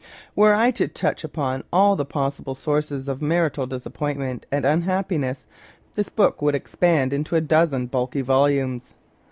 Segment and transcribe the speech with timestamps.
[0.35, 5.45] Were I to touch upon all the possible sources of marital disappointment and unhappiness,
[5.93, 8.95] this book would expand into a dozen bulky volumes.